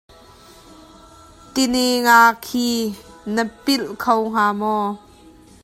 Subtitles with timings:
[1.53, 2.67] Ti ne nga khi
[3.35, 4.83] na pilh kho hnga maw?